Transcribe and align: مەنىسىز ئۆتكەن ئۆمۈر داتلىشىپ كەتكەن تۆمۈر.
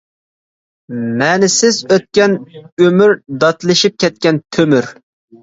مەنىسىز 1.19 1.77
ئۆتكەن 1.89 2.33
ئۆمۈر 2.63 3.15
داتلىشىپ 3.45 4.01
كەتكەن 4.07 4.43
تۆمۈر. 4.59 4.91